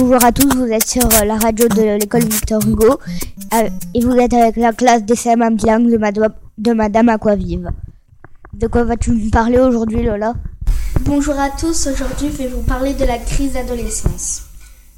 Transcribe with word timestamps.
Bonjour 0.00 0.24
à 0.24 0.32
tous, 0.32 0.48
vous 0.56 0.64
êtes 0.66 0.86
sur 0.88 1.04
euh, 1.04 1.24
la 1.24 1.36
radio 1.36 1.68
de 1.68 1.98
l'école 1.98 2.24
Victor 2.24 2.66
Hugo 2.66 2.98
euh, 3.52 3.68
et 3.94 4.00
vous 4.02 4.16
êtes 4.16 4.32
avec 4.32 4.56
la 4.56 4.72
classe 4.72 5.04
des 5.04 5.12
CM1 5.14 5.54
bilingues 5.56 5.90
de, 5.90 5.98
Mado- 5.98 6.34
de 6.56 6.72
Madame 6.72 7.10
Aquavive. 7.10 7.68
De 8.54 8.66
quoi 8.66 8.84
vas-tu 8.84 9.10
nous 9.12 9.28
parler 9.30 9.58
aujourd'hui 9.58 10.02
Lola? 10.02 10.34
Bonjour 11.02 11.38
à 11.38 11.50
tous, 11.50 11.86
aujourd'hui 11.86 12.30
je 12.32 12.38
vais 12.38 12.48
vous 12.48 12.62
parler 12.62 12.94
de 12.94 13.04
la 13.04 13.18
crise 13.18 13.52
d'adolescence. 13.52 14.44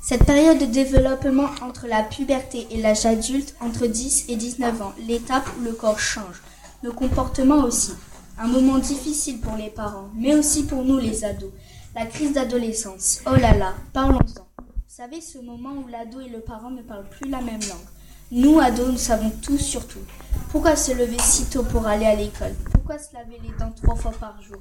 Cette 0.00 0.24
période 0.24 0.58
de 0.58 0.66
développement 0.66 1.48
entre 1.62 1.86
la 1.88 2.04
puberté 2.04 2.68
et 2.70 2.80
l'âge 2.80 3.04
adulte, 3.04 3.54
entre 3.60 3.86
10 3.88 4.26
et 4.28 4.36
19 4.36 4.82
ans, 4.82 4.92
l'étape 5.08 5.48
où 5.58 5.64
le 5.64 5.72
corps 5.72 5.98
change, 6.00 6.42
le 6.82 6.92
comportement 6.92 7.64
aussi. 7.64 7.92
Un 8.38 8.46
moment 8.46 8.78
difficile 8.78 9.40
pour 9.40 9.56
les 9.56 9.70
parents, 9.70 10.08
mais 10.16 10.34
aussi 10.36 10.62
pour 10.64 10.84
nous 10.84 10.98
les 10.98 11.24
ados. 11.24 11.50
La 11.96 12.06
crise 12.06 12.32
d'adolescence, 12.32 13.20
oh 13.26 13.34
là 13.36 13.52
là, 13.56 13.74
parlons-en. 13.92 14.46
Savez 14.94 15.22
ce 15.22 15.38
moment 15.38 15.72
où 15.72 15.88
l'ado 15.88 16.20
et 16.20 16.28
le 16.28 16.40
parent 16.40 16.68
ne 16.68 16.82
parlent 16.82 17.08
plus 17.08 17.26
la 17.30 17.40
même 17.40 17.62
langue. 17.62 17.88
Nous, 18.30 18.60
ados, 18.60 18.90
nous 18.90 18.98
savons 18.98 19.30
tout 19.40 19.56
sur 19.56 19.88
tout. 19.88 20.04
Pourquoi 20.50 20.76
se 20.76 20.92
lever 20.92 21.16
si 21.18 21.46
tôt 21.46 21.62
pour 21.62 21.86
aller 21.86 22.04
à 22.04 22.14
l'école 22.14 22.54
Pourquoi 22.74 22.98
se 22.98 23.14
laver 23.14 23.40
les 23.42 23.58
dents 23.58 23.72
trois 23.74 23.94
fois 23.94 24.12
par 24.20 24.42
jour 24.42 24.58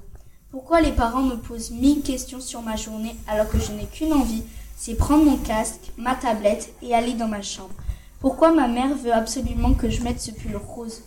Pourquoi 0.49 0.79
les 0.79 0.93
parents 0.93 1.23
me 1.23 1.35
posent 1.35 1.71
mille 1.71 2.01
questions 2.01 2.39
sur 2.39 2.61
ma 2.61 2.77
journée 2.77 3.13
alors 3.27 3.49
que 3.49 3.59
je 3.59 3.73
n'ai 3.73 3.87
qu'une 3.87 4.13
envie, 4.13 4.43
c'est 4.77 4.95
prendre 4.95 5.25
mon 5.25 5.35
casque, 5.35 5.91
ma 5.97 6.15
tablette 6.15 6.73
et 6.81 6.95
aller 6.95 7.13
dans 7.15 7.27
ma 7.27 7.41
chambre 7.41 7.75
Pourquoi 8.21 8.53
ma 8.53 8.69
mère 8.69 8.95
veut 8.95 9.11
absolument 9.11 9.73
que 9.73 9.89
je 9.89 10.01
mette 10.01 10.21
ce 10.21 10.31
pull 10.31 10.55
rose 10.55 11.03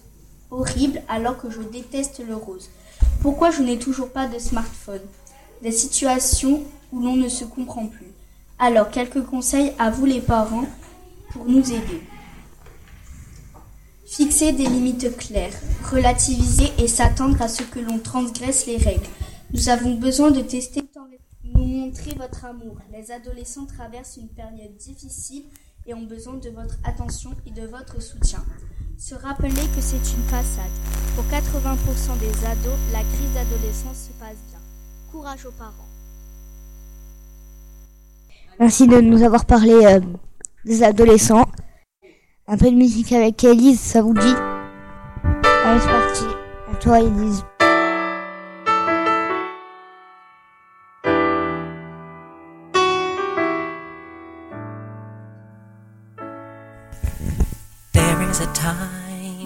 horrible 0.51 1.01
alors 1.09 1.39
que 1.39 1.49
je 1.49 1.63
déteste 1.63 2.21
le 2.29 2.37
rose? 2.37 2.69
Pourquoi 3.23 3.51
je 3.51 3.63
n'ai 3.63 3.79
toujours 3.79 4.13
pas 4.13 4.27
de 4.27 4.39
smartphone? 4.39 5.01
Des 5.63 5.73
situations 5.73 6.63
où 6.93 7.01
l'on 7.01 7.17
ne 7.17 7.31
se 7.31 7.47
comprend 7.47 7.87
plus. 7.87 8.14
Alors, 8.59 8.91
quelques 8.91 9.25
conseils 9.25 9.73
à 9.79 9.91
vous 9.91 10.07
les 10.07 10.21
parents 10.21 10.67
pour 11.33 11.45
nous 11.47 11.73
aider. 11.73 12.03
Fixer 14.07 14.53
des 14.53 14.67
limites 14.67 15.17
claires, 15.17 15.55
relativiser 15.91 16.71
et 16.79 16.87
s'attendre 16.87 17.43
à 17.43 17.49
ce 17.49 17.65
que 17.65 17.81
l'on 17.81 17.99
transgresse 17.99 18.67
les 18.67 18.77
règles. 18.77 19.09
Nous 19.53 19.69
avons 19.69 19.95
besoin 19.95 20.31
de 20.31 20.41
tester 20.41 20.83
nous 21.45 21.65
montrer 21.65 22.15
votre 22.15 22.45
amour. 22.45 22.77
Les 22.93 23.11
adolescents 23.11 23.67
traversent 23.67 24.17
une 24.17 24.29
période 24.29 24.77
difficile 24.77 25.45
et 25.87 25.95
ont 25.95 26.05
besoin 26.05 26.35
de 26.35 26.51
votre 26.51 26.77
attention 26.85 27.31
et 27.47 27.51
de 27.51 27.67
votre 27.67 28.01
soutien. 28.01 28.45
Se 28.97 29.15
rappeler 29.15 29.51
que 29.51 29.81
c'est 29.81 29.97
une 29.97 30.25
façade. 30.29 30.71
Pour 31.17 31.25
80% 31.25 32.19
des 32.21 32.47
ados, 32.47 32.79
la 32.93 33.01
crise 33.01 33.35
d'adolescence 33.35 34.09
se 34.09 34.13
passe 34.21 34.39
bien. 34.49 34.61
Courage 35.11 35.45
aux 35.47 35.53
parents. 35.53 35.94
Merci 38.61 38.87
de 38.87 39.01
nous 39.01 39.23
avoir 39.25 39.47
parlé 39.47 39.73
euh, 39.73 40.01
des 40.65 40.85
adolescents. 40.85 41.47
Un 42.47 42.57
peu 42.57 42.71
de 42.71 42.77
musique 42.77 43.13
avec 43.13 43.43
Elise, 43.43 43.81
ça 43.81 44.01
vous 44.01 44.15
dit? 44.15 44.35
Allez, 45.65 45.81
c'est 45.81 45.89
parti. 45.89 46.25
À 46.73 46.77
toi, 46.77 47.01
Elise. 47.01 47.45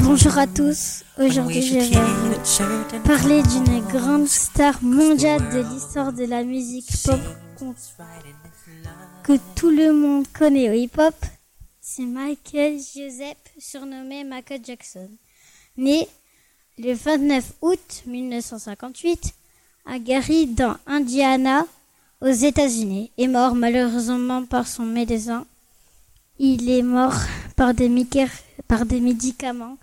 Bonjour 0.00 0.38
à 0.38 0.46
tous, 0.46 1.04
aujourd'hui 1.18 1.62
je 1.62 1.74
vais 1.74 1.80
vous 1.80 3.00
parler 3.04 3.42
d'une 3.42 3.80
grande 3.80 4.26
star 4.26 4.82
mondiale 4.82 5.42
de 5.52 5.58
l'histoire 5.58 6.12
de 6.12 6.24
la 6.24 6.44
musique 6.44 6.90
pop 7.04 7.20
que 9.24 9.36
tout 9.54 9.70
le 9.70 9.92
monde 9.92 10.26
connaît 10.28 10.70
au 10.70 10.72
hip-hop. 10.72 11.14
C'est 11.80 12.04
Michael 12.04 12.78
Joseph, 12.78 13.36
surnommé 13.58 14.24
Michael 14.24 14.64
Jackson. 14.64 15.08
Né 15.76 16.08
le 16.78 16.92
29 16.92 17.52
août 17.62 18.02
1958 18.06 19.34
à 19.86 19.98
Gary 19.98 20.46
dans 20.46 20.76
Indiana 20.86 21.66
aux 22.20 22.26
États-Unis 22.26 23.10
et 23.16 23.26
mort 23.26 23.54
malheureusement 23.54 24.44
par 24.44 24.66
son 24.66 24.84
médecin. 24.84 25.46
Il 26.38 26.70
est 26.70 26.82
mort 26.82 27.14
par 27.56 27.74
des, 27.74 27.90
par 28.68 28.86
des 28.86 29.00
médicaments 29.00 29.78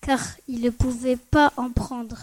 car 0.00 0.20
il 0.48 0.60
ne 0.60 0.70
pouvait 0.70 1.16
pas 1.16 1.52
en 1.56 1.70
prendre. 1.70 2.18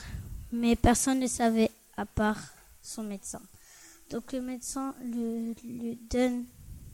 Mais 0.51 0.75
personne 0.75 1.19
ne 1.19 1.27
savait 1.27 1.71
à 1.97 2.05
part 2.05 2.39
son 2.81 3.03
médecin. 3.03 3.41
Donc 4.09 4.31
le 4.33 4.41
médecin 4.41 4.93
lui 5.03 5.97
donne, 6.09 6.45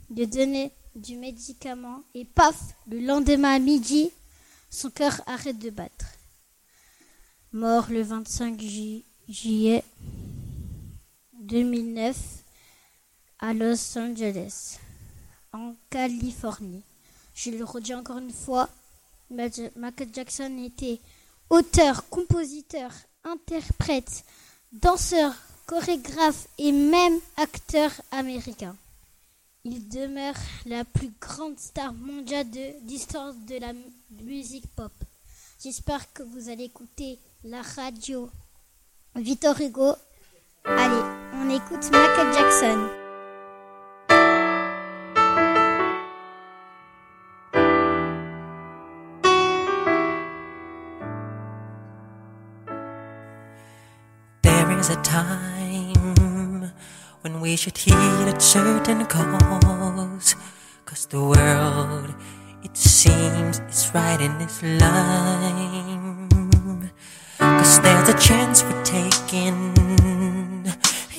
donnait 0.09 0.71
du 0.95 1.17
médicament 1.17 2.01
et 2.13 2.25
paf, 2.25 2.57
le 2.89 2.99
lendemain 2.99 3.55
à 3.55 3.59
midi, 3.59 4.09
son 4.69 4.89
cœur 4.89 5.21
arrête 5.27 5.59
de 5.59 5.69
battre. 5.69 6.05
Mort 7.51 7.87
le 7.89 8.01
25 8.03 8.59
ju- 8.61 9.03
juillet 9.27 9.83
2009 11.33 12.15
à 13.39 13.53
Los 13.53 13.97
Angeles, 13.97 14.77
en 15.53 15.75
Californie. 15.89 16.83
Je 17.33 17.51
le 17.51 17.63
redis 17.63 17.95
encore 17.95 18.17
une 18.17 18.31
fois, 18.31 18.69
Michael 19.29 20.09
Jackson 20.13 20.57
était 20.63 20.99
auteur, 21.49 22.07
compositeur, 22.09 22.91
interprète, 23.23 24.23
danseur, 24.71 25.33
chorégraphe 25.69 26.47
et 26.57 26.71
même 26.71 27.19
acteur 27.37 27.91
américain. 28.11 28.75
Il 29.63 29.87
demeure 29.87 30.33
la 30.65 30.83
plus 30.83 31.11
grande 31.21 31.59
star 31.59 31.93
mondiale 31.93 32.49
de 32.49 32.87
l'histoire 32.87 33.33
de 33.47 33.59
la 33.59 33.73
mu- 33.73 33.83
musique 34.23 34.65
pop. 34.75 34.91
J'espère 35.63 36.11
que 36.11 36.23
vous 36.23 36.49
allez 36.49 36.63
écouter 36.63 37.19
la 37.43 37.61
radio 37.61 38.31
Victor 39.15 39.61
Hugo. 39.61 39.93
Allez, 40.65 41.03
on 41.35 41.49
écoute 41.51 41.83
Michael 41.91 42.33
Jackson. 42.33 42.89
There 54.41 54.71
is 54.79 54.89
a 54.89 55.01
time 55.03 55.58
when 57.21 57.41
we 57.41 57.55
should 57.55 57.77
heed 57.77 58.27
a 58.27 58.39
certain 58.39 59.05
cause. 59.05 60.35
Cause 60.85 61.05
the 61.07 61.19
world, 61.21 62.13
it 62.63 62.75
seems, 62.77 63.59
is 63.69 63.91
right 63.93 64.19
in 64.21 64.37
this 64.37 64.63
line. 64.63 66.29
Cause 67.37 67.79
there's 67.81 68.09
a 68.09 68.17
chance 68.19 68.63
we're 68.63 68.83
taking 68.83 69.73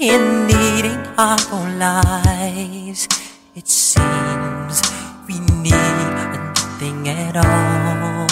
in 0.00 0.46
needing 0.46 1.00
our 1.18 1.38
own 1.52 1.78
lives. 1.78 3.06
It 3.54 3.68
seems 3.68 4.82
we 5.28 5.38
need 5.62 5.72
nothing 5.72 7.08
at 7.08 7.36
all. 7.36 8.26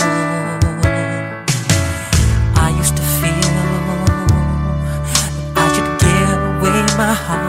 I 2.57 2.71
used 2.77 2.97
to 2.97 3.03
feel 3.21 3.55
that 5.15 5.33
I 5.57 5.67
should 5.75 5.93
give 6.01 6.41
away 6.57 6.81
my 6.97 7.12
heart, 7.15 7.47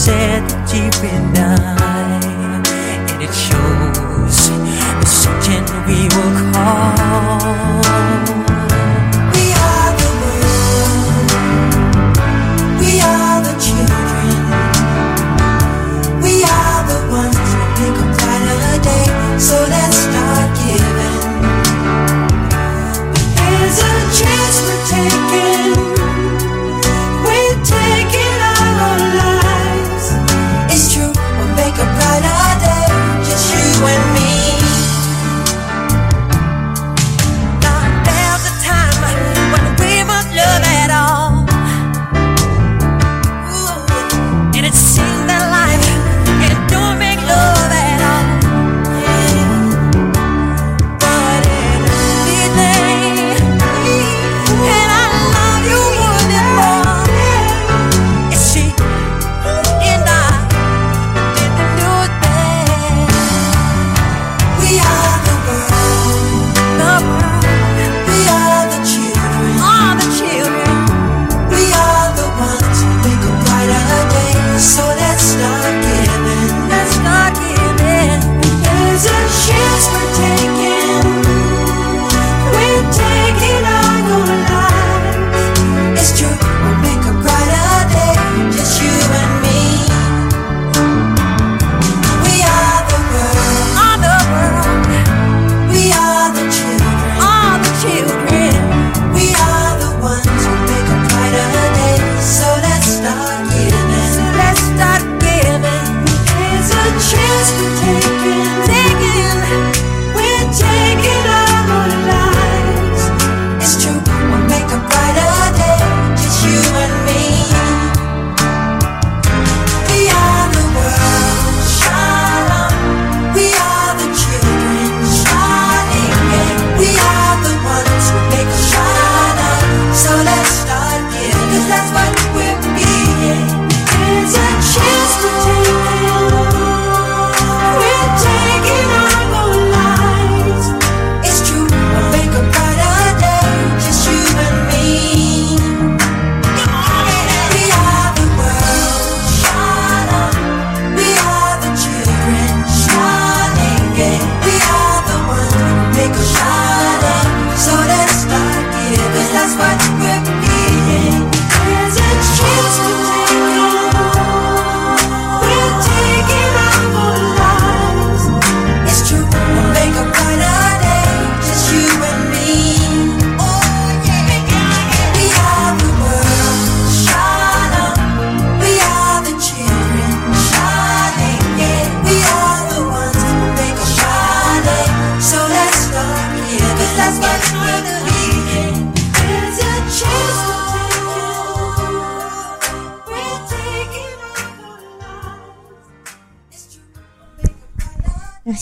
said 0.00 0.48
that 0.48 0.72
you 0.72 0.88
and 1.10 1.36
I, 1.36 2.29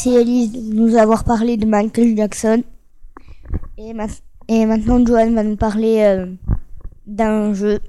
Merci 0.00 0.16
Elise 0.16 0.52
de 0.52 0.60
nous 0.74 0.94
avoir 0.96 1.24
parlé 1.24 1.56
de 1.56 1.66
Michael 1.66 2.16
Jackson. 2.16 2.62
Et, 3.76 3.92
ma- 3.94 4.06
et 4.46 4.64
maintenant, 4.64 5.04
Joanne 5.04 5.34
va 5.34 5.42
nous 5.42 5.56
parler 5.56 6.02
euh, 6.02 6.26
d'un 7.04 7.52
jeu 7.52 7.80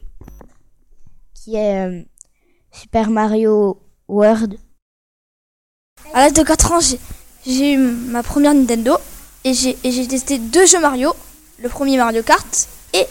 qui 1.35 1.53
est 1.55 1.85
euh, 1.87 2.01
Super 2.71 3.11
Mario 3.11 3.79
World. 4.07 4.57
À 6.15 6.21
l'âge 6.21 6.33
de 6.33 6.41
4 6.41 6.71
ans, 6.71 6.79
j'ai- 6.79 7.73
eu 7.73 7.77
ma 7.77 8.23
première 8.23 8.55
Nintendo 8.55 8.97
et 9.43 9.53
j'ai 9.53 9.75
testé 10.07 10.39
deux 10.39 10.65
jeux 10.65 10.81
Mario. 10.81 11.13
Le 11.61 11.69
premier 11.69 11.97
Mario 11.97 12.23
Kart 12.23 12.67
et, 12.93 13.05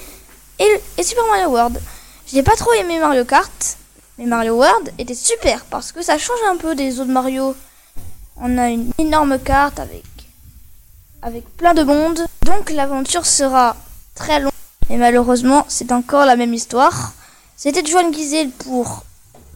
et, 0.58 0.80
et 0.96 1.02
Super 1.04 1.24
Mario 1.28 1.50
World. 1.50 1.80
J'ai 2.26 2.42
pas 2.42 2.56
trop 2.56 2.72
aimé 2.72 2.98
Mario 2.98 3.24
Kart, 3.24 3.78
mais 4.18 4.26
Mario 4.26 4.54
World 4.56 4.92
était 4.98 5.14
super 5.14 5.64
parce 5.66 5.92
que 5.92 6.02
ça 6.02 6.18
change 6.18 6.40
un 6.50 6.56
peu 6.56 6.74
des 6.74 6.98
autres 6.98 7.12
Mario. 7.12 7.54
On 8.40 8.56
a 8.56 8.68
une 8.70 8.92
énorme 8.98 9.38
carte 9.38 9.80
avec, 9.80 10.04
avec 11.22 11.44
plein 11.56 11.74
de 11.74 11.82
monde. 11.82 12.20
Donc 12.46 12.70
l'aventure 12.70 13.26
sera 13.26 13.76
très 14.14 14.40
longue. 14.40 14.52
Et 14.90 14.96
malheureusement, 14.96 15.64
c'est 15.68 15.90
encore 15.92 16.24
la 16.24 16.36
même 16.36 16.54
histoire. 16.54 17.12
C'était 17.56 17.84
Joanne 17.84 18.12
Guizel 18.12 18.50
pour 18.50 19.04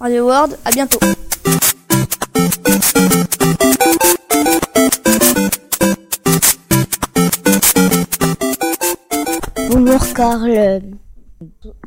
Mario 0.01 0.27
World. 0.27 0.59
À 0.65 0.73
bientôt. 0.73 0.99
Bonjour 9.71 10.15
Karl, 10.15 10.51
Euh, 10.51 10.81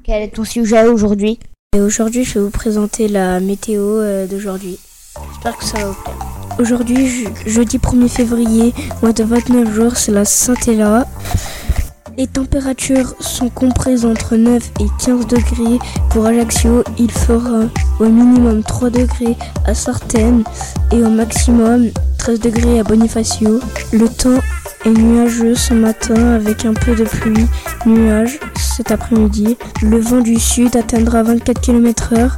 quel 0.03 0.23
est 0.23 0.35
ton 0.35 0.43
sujet 0.43 0.87
aujourd'hui? 0.87 1.39
Et 1.75 1.81
aujourd'hui, 1.81 2.23
je 2.23 2.35
vais 2.35 2.45
vous 2.45 2.51
présenter 2.51 3.07
la 3.07 3.39
météo 3.39 3.81
euh, 3.81 4.27
d'aujourd'hui. 4.27 4.79
J'espère 5.33 5.57
que 5.57 5.63
ça 5.65 5.77
va 5.79 5.85
vous 5.87 6.03
plaire. 6.03 6.34
Aujourd'hui, 6.59 7.07
je- 7.09 7.49
jeudi 7.49 7.77
1er 7.79 8.07
février, 8.07 8.73
mois 9.01 9.11
de 9.11 9.23
29 9.23 9.73
jours, 9.73 9.95
c'est 9.97 10.11
la 10.11 10.23
Saint-Héla. 10.25 11.05
Les 12.17 12.27
températures 12.27 13.13
sont 13.19 13.49
comprises 13.49 14.05
entre 14.05 14.37
9 14.37 14.63
et 14.79 14.85
15 15.03 15.27
degrés. 15.27 15.79
Pour 16.11 16.25
Ajaccio, 16.25 16.83
il 16.97 17.11
fera 17.11 17.63
au 17.99 18.05
minimum 18.05 18.63
3 18.63 18.89
degrés 18.89 19.35
à 19.65 19.73
Sartène 19.73 20.43
et 20.93 21.03
au 21.03 21.09
maximum 21.09 21.89
13 22.17 22.39
degrés 22.39 22.79
à 22.79 22.83
Bonifacio. 22.83 23.59
Le 23.91 24.07
temps 24.07 24.39
est 24.85 24.89
nuageux 24.91 25.55
ce 25.55 25.73
matin 25.73 26.35
avec 26.35 26.63
un 26.63 26.73
peu 26.73 26.95
de 26.95 27.03
pluie, 27.03 27.47
nuages 27.85 28.39
cet 28.55 28.91
après-midi. 28.91 29.57
Le 29.81 29.99
vent 29.99 30.21
du 30.21 30.39
sud 30.39 30.77
atteindra 30.77 31.21
24 31.23 31.59
km/h 31.59 32.29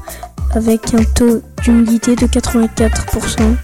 avec 0.55 0.91
un 0.95 1.03
taux 1.13 1.41
d'humidité 1.63 2.15
de 2.15 2.25
84%. 2.25 3.55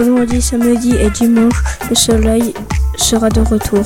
Vendredi, 0.00 0.40
samedi 0.40 0.96
et 0.96 1.10
dimanche, 1.10 1.62
le 1.90 1.94
soleil 1.94 2.54
sera 2.96 3.28
de 3.28 3.42
retour. 3.42 3.84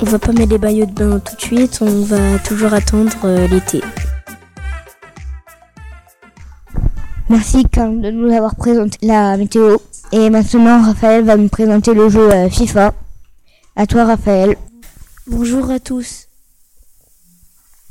On 0.00 0.04
va 0.04 0.20
pas 0.20 0.30
mettre 0.30 0.52
les 0.52 0.58
maillots 0.58 0.86
de 0.86 0.92
bain 0.92 1.18
tout 1.18 1.34
de 1.34 1.40
suite, 1.40 1.78
on 1.80 2.02
va 2.04 2.38
toujours 2.38 2.72
attendre 2.72 3.10
euh, 3.24 3.48
l'été. 3.48 3.82
Merci 7.28 7.66
quand 7.74 8.00
de 8.00 8.12
nous 8.12 8.32
avoir 8.32 8.54
présenté 8.54 8.98
la 9.02 9.36
météo. 9.36 9.78
Et 10.12 10.30
maintenant, 10.30 10.80
Raphaël 10.80 11.24
va 11.24 11.36
nous 11.36 11.48
présenter 11.48 11.92
le 11.92 12.08
jeu 12.08 12.32
euh, 12.32 12.48
FIFA. 12.48 12.94
À 13.74 13.84
toi, 13.88 14.04
Raphaël. 14.04 14.54
Bonjour 15.26 15.72
à 15.72 15.80
tous. 15.80 16.25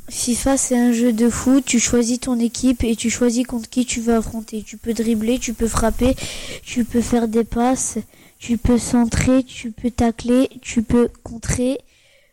FIFA, 0.08 0.56
c'est 0.56 0.78
un 0.78 0.92
jeu 0.92 1.12
de 1.12 1.28
foot. 1.28 1.64
Tu 1.64 1.80
choisis 1.80 2.20
ton 2.20 2.38
équipe 2.38 2.84
et 2.84 2.94
tu 2.94 3.10
choisis 3.10 3.46
contre 3.46 3.68
qui 3.68 3.84
tu 3.84 4.00
veux 4.00 4.14
affronter. 4.14 4.62
Tu 4.62 4.76
peux 4.76 4.94
dribbler, 4.94 5.38
tu 5.38 5.52
peux 5.52 5.66
frapper, 5.66 6.14
tu 6.62 6.84
peux 6.84 7.00
faire 7.00 7.26
des 7.26 7.44
passes, 7.44 7.98
tu 8.38 8.56
peux 8.56 8.78
centrer, 8.78 9.42
tu 9.42 9.72
peux 9.72 9.90
tacler, 9.90 10.48
tu 10.62 10.82
peux 10.82 11.08
contrer. 11.24 11.78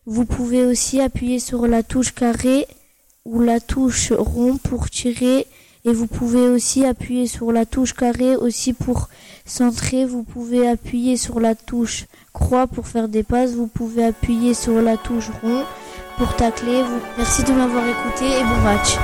Vous 0.06 0.25
pouvez 0.25 0.65
aussi 0.65 1.01
appuyer 1.01 1.39
sur 1.39 1.65
la 1.65 1.82
touche 1.82 2.13
carré 2.13 2.68
ou 3.25 3.42
la 3.42 3.60
touche 3.60 4.12
rond 4.12 4.58
pour 4.58 4.89
tirer. 4.89 5.48
Et 5.86 5.92
vous 5.92 6.08
pouvez 6.08 6.48
aussi 6.48 6.86
appuyer 6.86 7.27
sur 7.27 7.51
la 7.51 7.65
touche 7.65 7.94
carré 7.94 8.36
aussi 8.36 8.74
pour 8.74 9.10
centrer. 9.46 10.06
Vous 10.06 10.24
pouvez 10.24 10.68
appuyer 10.68 11.18
sur 11.18 11.39
la 11.39 11.56
touche 11.56 12.06
croix 12.34 12.68
pour 12.68 12.88
faire 12.88 13.10
des 13.10 13.24
passes. 13.24 13.51
Vous 13.51 13.68
pouvez 13.68 14.06
appuyer 14.06 14.53
sur 14.53 14.82
la 14.82 14.96
touche 14.96 15.30
rond 15.42 15.63
pour 16.17 16.36
tacler. 16.36 16.84
Vous... 16.84 17.00
Merci 17.17 17.43
de 17.43 17.51
m'avoir 17.51 17.84
écouté 17.88 18.25
et 18.25 18.43
bon 18.43 18.62
match. 18.63 18.98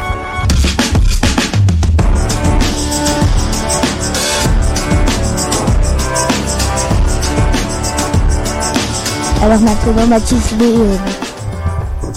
Alors 9.41 9.61
maintenant, 9.61 10.07
Mathis 10.07 10.53
B 10.53 10.61
euh, 10.63 10.97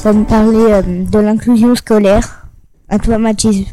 va 0.03 0.13
nous 0.13 0.25
parler 0.25 0.59
euh, 0.59 0.83
de 0.83 1.19
l'inclusion 1.19 1.75
scolaire. 1.77 2.47
À 2.89 2.99
toi, 2.99 3.17
Mathis. 3.19 3.69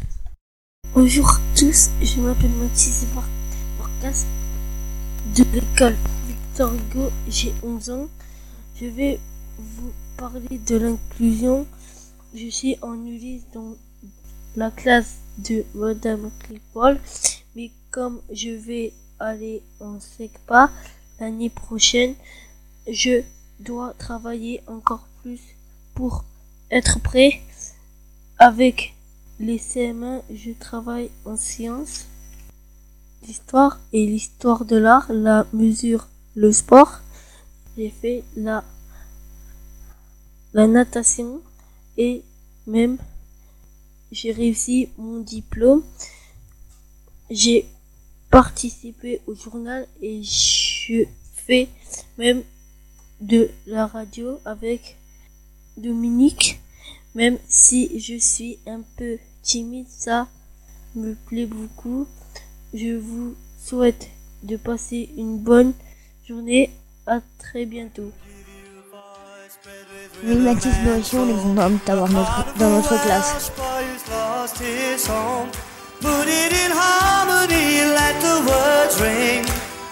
Bonjour 0.94 1.28
à 1.28 1.58
tous, 1.58 1.90
je 2.00 2.20
m'appelle 2.20 2.50
Mathis 2.62 3.04
Marcas 3.14 4.24
de 5.36 5.44
l'école 5.52 5.94
Victor 6.26 6.72
Hugo, 6.74 7.10
j'ai 7.28 7.52
11 7.62 7.90
ans. 7.90 8.08
Je 8.80 8.86
vais 8.86 9.18
vous 9.58 9.92
parler 10.16 10.58
de 10.58 10.76
l'inclusion. 10.76 11.66
Je 12.34 12.48
suis 12.48 12.76
en 12.82 12.94
Ulysse 12.94 13.44
dans 13.52 13.76
la 14.56 14.70
classe 14.70 15.16
de 15.38 15.64
Madame 15.74 16.30
Clipol, 16.40 16.98
mais 17.56 17.70
comme 17.90 18.20
je 18.32 18.50
vais 18.50 18.92
aller 19.18 19.62
en 19.80 19.98
SECPA 20.00 20.70
l'année 21.18 21.50
prochaine, 21.50 22.14
je 22.90 23.22
dois 23.60 23.94
travailler 23.98 24.62
encore 24.66 25.06
plus 25.22 25.40
pour 25.94 26.24
être 26.70 27.00
prêt. 27.00 27.40
Avec 28.38 28.94
les 29.38 29.58
CM1, 29.58 30.22
je 30.34 30.52
travaille 30.52 31.10
en 31.24 31.36
sciences, 31.36 32.06
l'histoire 33.26 33.78
et 33.92 34.06
l'histoire 34.06 34.64
de 34.64 34.76
l'art, 34.76 35.12
la 35.12 35.46
mesure, 35.52 36.08
le 36.34 36.52
sport. 36.52 37.00
J'ai 37.76 37.90
fait 37.90 38.24
la, 38.36 38.64
la 40.52 40.66
natation 40.66 41.40
et 41.96 42.22
même 42.66 42.98
j'ai 44.12 44.32
réussi 44.32 44.88
mon 44.98 45.20
diplôme. 45.20 45.84
J'ai 47.30 47.66
participé 48.30 49.20
au 49.26 49.34
journal 49.34 49.86
et 50.02 50.22
je 50.22 51.04
fais 51.34 51.68
même 52.18 52.42
de 53.20 53.50
la 53.66 53.86
radio 53.86 54.40
avec 54.44 54.96
Dominique, 55.76 56.60
même 57.14 57.38
si 57.48 57.98
je 58.00 58.18
suis 58.18 58.58
un 58.66 58.82
peu 58.96 59.18
timide, 59.42 59.86
ça 59.88 60.28
me 60.94 61.14
plaît 61.14 61.46
beaucoup. 61.46 62.06
Je 62.74 62.96
vous 62.96 63.34
souhaite 63.58 64.08
de 64.42 64.56
passer 64.56 65.10
une 65.16 65.38
bonne 65.38 65.72
journée. 66.26 66.70
À 67.06 67.20
très 67.38 67.66
bientôt. 67.66 68.12
Nous 70.22 70.46
aussi, 70.50 70.68
on 71.16 71.28
est 71.28 71.42
content 71.42 71.70
de 71.70 71.78
t'avoir 71.84 72.08
notre- 72.10 72.44
dans 72.58 72.68
notre 72.70 73.02
classe. 73.04 73.50
Put 76.00 76.26
it 76.28 76.52
in 76.52 76.72
harmony, 76.72 77.82
let 77.94 78.16
the 78.20 78.40
words 78.46 79.00
ring. 79.00 79.44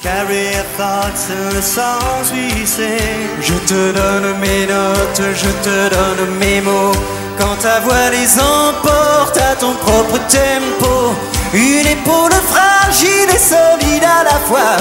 Carry 0.02 0.52
thoughts 0.78 1.26
the 1.28 1.61
songs 1.61 2.30
we 2.32 2.64
sing. 2.66 3.28
Je 3.42 3.52
te 3.66 3.92
donne 3.92 4.38
mes 4.40 4.66
notes, 4.66 5.20
je 5.35 5.50
te 5.62 5.88
donne 5.94 6.38
mes 6.38 6.61
mots. 6.62 6.92
Quand 7.38 7.56
ta 7.61 7.80
voix 7.80 8.08
les 8.11 8.38
emporte 8.40 9.37
à 9.37 9.54
ton 9.56 9.75
propre 9.75 10.18
tempo. 10.28 11.14
Une 11.52 11.87
épaule 11.87 12.32
fragile 12.52 13.28
et 13.35 13.38
solide 13.38 14.04
à 14.04 14.25
la 14.25 14.38
fois. 14.49 14.76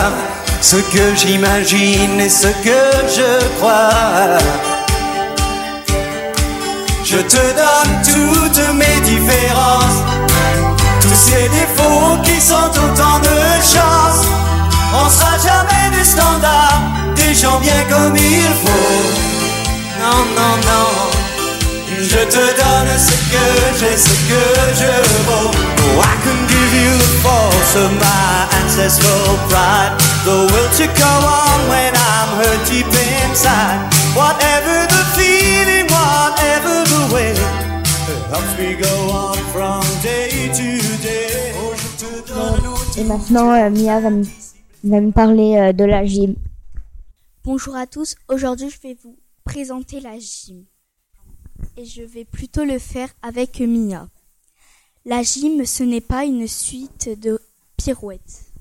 Ce 0.62 0.78
que 0.78 1.16
j'imagine 1.16 2.20
et 2.22 2.30
ce 2.30 2.48
que 2.48 2.82
je 3.18 3.46
crois. 3.58 4.38
Je 7.10 7.20
te 7.20 7.38
donne 7.38 8.02
toutes 8.04 8.74
mes 8.74 9.00
différences, 9.00 10.04
tous 11.00 11.16
ces 11.16 11.48
défauts 11.48 12.18
qui 12.22 12.42
sont 12.42 12.70
autant 12.70 13.20
de 13.20 13.40
chance. 13.64 14.28
On 14.94 15.10
sera 15.10 15.38
jamais 15.38 15.98
des 15.98 16.04
standards, 16.04 16.82
des 17.16 17.34
gens 17.34 17.62
bien 17.62 17.82
comme 17.90 18.18
il 18.18 18.52
faut. 18.62 19.04
Non, 20.02 20.20
non, 20.36 20.56
non. 20.68 21.18
Je 21.98 22.26
te 22.26 22.46
donne 22.60 22.92
ce 22.98 23.16
que 23.32 23.46
j'ai, 23.80 23.96
ce 23.96 24.10
que 24.28 24.44
je 24.76 24.92
vaux. 25.28 25.52
Oh, 25.56 26.02
I 26.02 26.14
can 26.26 26.40
give 26.50 26.74
you 26.76 26.92
the 26.98 27.12
force 27.24 27.76
of 27.86 27.92
my 27.94 28.48
ancestral 28.60 29.38
pride. 29.48 29.94
The 30.26 30.52
will 30.52 30.70
to 30.76 30.88
go 31.00 31.14
on 31.24 31.70
when 31.70 31.94
I'm 31.96 32.30
hurt 32.36 32.70
deep 32.70 32.92
inside. 33.24 33.80
Whatever 34.14 34.57
Et 42.98 43.04
maintenant, 43.04 43.52
euh, 43.54 43.70
Mia 43.70 44.02
va 44.02 44.10
nous 44.10 45.12
parler 45.12 45.56
euh, 45.56 45.72
de 45.72 45.86
la 45.86 46.04
gym. 46.06 46.36
Bonjour 47.46 47.76
à 47.76 47.88
tous, 47.88 48.16
aujourd'hui 48.28 48.70
je 48.70 48.80
vais 48.82 48.98
vous 49.02 49.18
présenter 49.46 50.02
la 50.02 50.20
gym. 50.20 50.66
Et 51.78 51.86
je 51.86 52.04
vais 52.04 52.26
plutôt 52.26 52.66
le 52.66 52.80
faire 52.80 53.10
avec 53.22 53.62
Mia. 53.62 54.10
La 55.06 55.24
gym, 55.24 55.66
ce 55.66 55.84
n'est 55.84 56.02
pas 56.02 56.26
une 56.26 56.48
suite 56.48 57.10
de 57.22 57.40
pirouettes. 57.78 58.52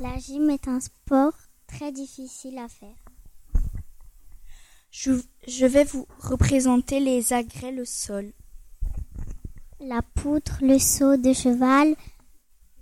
La 0.00 0.18
gym 0.18 0.50
est 0.50 0.66
un 0.66 0.80
sport 0.80 1.34
très 1.68 1.92
difficile 1.92 2.58
à 2.58 2.66
faire. 2.66 3.07
Je, 5.00 5.12
je 5.46 5.64
vais 5.64 5.84
vous 5.84 6.08
représenter 6.18 6.98
les 6.98 7.32
agrès 7.32 7.70
le 7.70 7.84
sol. 7.84 8.32
La 9.78 10.02
poutre, 10.02 10.58
le 10.60 10.80
saut 10.80 11.16
de 11.16 11.32
cheval, 11.32 11.94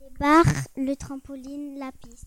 les 0.01 0.11
barres, 0.19 0.65
le 0.79 0.95
trampoline, 0.97 1.79
la 1.79 1.93
piste. 1.93 2.25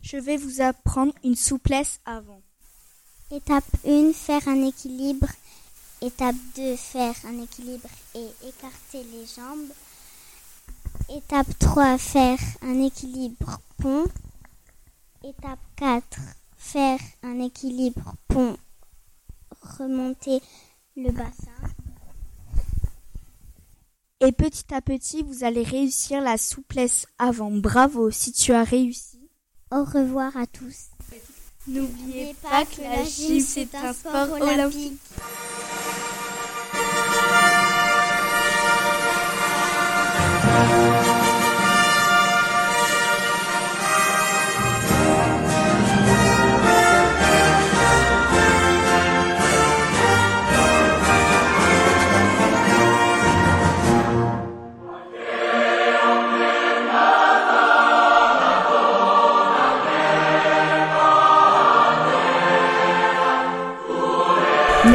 Je 0.00 0.16
vais 0.16 0.36
vous 0.36 0.60
apprendre 0.60 1.12
une 1.24 1.34
souplesse 1.34 1.98
avant. 2.04 2.40
Étape 3.32 3.64
1, 3.84 4.12
faire 4.12 4.46
un 4.46 4.64
équilibre. 4.64 5.26
Étape 6.00 6.36
2, 6.54 6.76
faire 6.76 7.16
un 7.26 7.42
équilibre 7.42 7.88
et 8.14 8.28
écarter 8.46 9.02
les 9.12 9.26
jambes. 9.26 9.72
Étape 11.08 11.58
3, 11.58 11.98
faire 11.98 12.38
un 12.62 12.80
équilibre 12.80 13.60
pont. 13.78 14.04
Étape 15.24 15.58
4, 15.74 16.20
faire 16.62 17.00
un 17.22 17.40
équilibre 17.40 18.14
pont, 18.28 18.56
remonter 19.78 20.40
le 20.96 21.10
bassin. 21.10 21.50
Et 24.20 24.30
petit 24.30 24.72
à 24.72 24.80
petit, 24.80 25.22
vous 25.22 25.42
allez 25.42 25.64
réussir 25.64 26.22
la 26.22 26.38
souplesse 26.38 27.06
avant. 27.18 27.50
Bravo 27.50 28.10
si 28.10 28.32
tu 28.32 28.52
as 28.52 28.62
réussi. 28.62 29.28
Au 29.72 29.82
revoir 29.82 30.36
à 30.36 30.46
tous. 30.46 30.90
N'oubliez 31.66 32.34
pas 32.40 32.64
que 32.64 32.80
la 32.82 33.04
gym, 33.04 33.40
c'est 33.40 33.74
un 33.74 33.92
sport 33.92 34.32
olympique. 34.32 35.00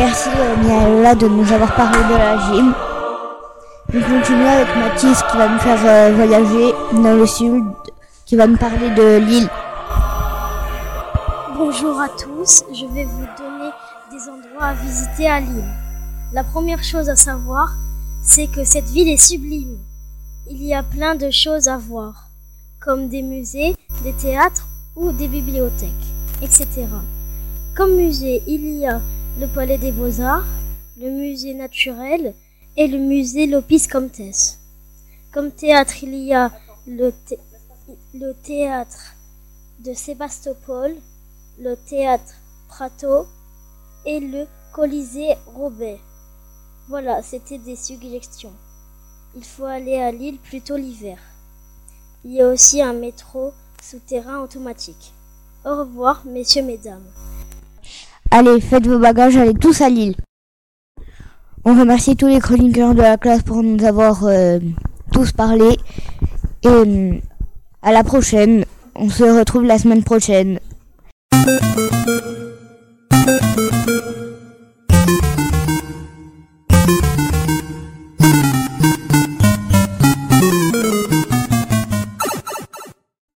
Merci 0.08 0.30
Mia 0.64 0.88
et 0.88 0.90
Lola 0.90 1.16
de 1.16 1.28
nous 1.28 1.52
avoir 1.52 1.76
parlé 1.76 1.98
de 1.98 2.18
la 2.18 2.38
gym. 2.38 2.74
On 3.94 4.00
continue 4.00 4.48
avec 4.48 4.74
Mathis 4.78 5.22
qui 5.30 5.38
va 5.38 5.50
me 5.50 5.60
faire 5.60 5.80
euh, 5.84 6.14
voyager 6.16 6.74
dans 6.94 7.14
le 7.14 7.26
sud, 7.26 7.66
qui 8.26 8.38
va 8.38 8.48
me 8.48 8.56
parler 8.56 8.90
de 8.92 9.18
l'île. 9.18 9.50
Bonjour 11.58 12.00
à 12.00 12.08
tous, 12.08 12.64
je 12.74 12.86
vais 12.86 13.04
vous 13.04 13.26
donner 13.38 13.70
des 14.10 14.30
endroits 14.30 14.68
à 14.68 14.74
visiter 14.76 15.28
à 15.28 15.42
Lille. 15.42 15.74
La 16.32 16.46
première 16.46 16.86
chose 16.86 17.10
à 17.10 17.18
savoir, 17.18 17.74
c'est 18.24 18.48
que 18.48 18.64
cette 18.64 18.90
ville 18.90 19.10
est 19.10 19.18
sublime. 19.18 19.78
Il 20.50 20.64
y 20.64 20.74
a 20.74 20.84
plein 20.84 21.16
de 21.16 21.30
choses 21.32 21.68
à 21.68 21.78
voir, 21.78 22.30
comme 22.80 23.10
des 23.10 23.24
musées, 23.24 23.76
des 24.06 24.14
théâtres 24.14 24.68
ou 24.96 25.12
des 25.12 25.28
bibliothèques, 25.28 25.92
etc. 26.42 26.86
Comme 27.76 27.98
musée, 27.98 28.42
il 28.48 28.70
y 28.80 28.88
a 28.88 29.02
le 29.39 29.48
Palais 29.48 29.77
des 29.77 29.91
Beaux-Arts, 29.91 30.48
le 30.98 31.12
musée 31.12 31.53
naturel 31.53 32.34
et 32.75 32.88
le 32.88 32.98
musée 32.98 33.46
Lopis 33.46 33.88
Comtesse. 33.88 34.60
Comme 35.32 35.51
théâtre, 35.51 36.03
il 36.03 36.15
y 36.15 36.34
a 36.34 36.51
le, 36.88 37.12
thé- 37.12 37.39
le 38.15 38.34
théâtre 38.34 39.13
de 39.79 39.94
Sébastopol, 39.94 40.96
le 41.60 41.75
théâtre 41.75 42.34
Prato 42.67 43.27
et 44.08 44.20
le 44.20 44.48
Colisée 44.74 45.36
Robert. 45.46 46.00
Voilà, 46.88 47.22
c'était 47.22 47.60
des 47.60 47.75
suggestions. 47.75 48.53
Il 49.36 49.44
faut 49.44 49.65
aller 49.65 49.98
à 49.98 50.12
Lille 50.12 50.39
plutôt 50.39 50.77
l'hiver. 50.77 51.20
Il 52.25 52.32
y 52.32 52.41
a 52.41 52.48
aussi 52.48 52.82
un 52.82 52.94
métro 52.94 53.53
souterrain 53.84 54.39
automatique. 54.39 55.13
Au 55.63 55.75
revoir, 55.77 56.25
messieurs, 56.25 56.63
mesdames. 56.63 57.06
Allez, 58.32 58.60
faites 58.62 58.86
vos 58.86 59.00
bagages, 59.00 59.38
allez 59.38 59.54
tous 59.54 59.82
à 59.82 59.90
Lille. 59.90 60.16
On 61.64 61.80
remercie 61.80 62.16
tous 62.16 62.28
les 62.28 62.40
chroniqueurs 62.40 62.94
de 62.94 63.02
la 63.02 63.18
classe 63.18 63.44
pour 63.44 63.64
nous 63.64 63.84
avoir 63.84 64.24
euh, 64.26 64.60
tous 65.12 65.32
parlé. 65.32 65.78
Et 66.64 66.68
euh, 66.68 67.14
à 67.82 67.92
la 67.92 68.04
prochaine. 68.04 68.66
On 68.96 69.10
se 69.10 69.24
retrouve 69.24 69.64
la 69.64 69.78
semaine 69.78 70.04
prochaine. 70.04 70.60